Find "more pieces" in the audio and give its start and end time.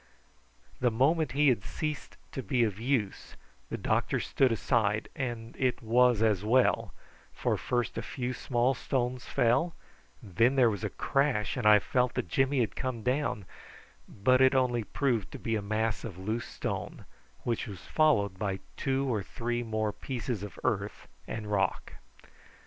19.61-20.41